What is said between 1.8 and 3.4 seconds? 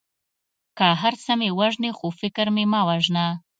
خو فکر مې مه وژنه.